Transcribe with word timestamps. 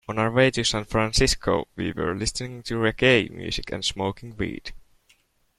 On 0.07 0.17
our 0.17 0.31
way 0.31 0.49
to 0.49 0.63
San 0.63 0.85
Francisco, 0.85 1.67
we 1.75 1.91
were 1.93 2.15
listening 2.17 2.63
to 2.63 2.73
reggae 2.73 3.29
music 3.29 3.71
and 3.71 3.85
smoking 3.85 4.35
weed. 4.35 4.73